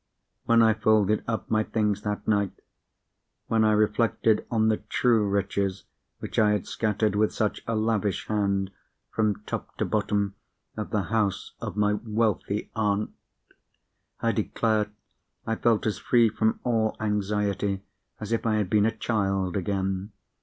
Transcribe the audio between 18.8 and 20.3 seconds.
a child again.